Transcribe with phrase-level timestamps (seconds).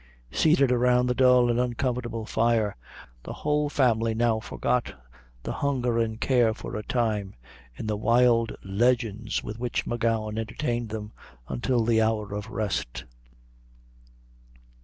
[0.31, 2.75] Seated around the dull and uncomfortable fire,
[3.21, 4.95] the whole family now forgot
[5.43, 7.35] the hunger and care for a time,
[7.75, 11.11] in the wild legends with which M'Gowan entertained them,
[11.47, 13.05] until the hour of rest.